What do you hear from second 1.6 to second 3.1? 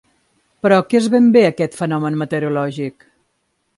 fenomen meteorològic?